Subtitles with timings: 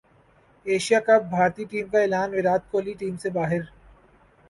[0.65, 3.61] Asia Cup بھارتی team کا اعلان ویرات کوہلی ٹیم سے باہر